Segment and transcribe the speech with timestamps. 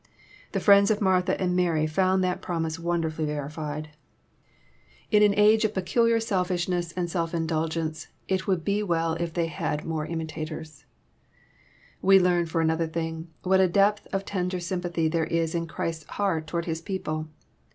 [0.53, 3.89] The friends of Martha and Mary found that promise wonderfully verified.
[5.11, 5.29] In aa JOHN, CHAP.
[5.29, 5.29] XI.
[5.29, 9.85] 269 age of peculiar selfishness and self indulgence, it would be well if they had
[9.85, 10.85] more imitators.]
[12.01, 15.67] We learn, for another thing, what a depth of tender sym* pathy there is in
[15.67, 17.27] Chrises heart towards His people.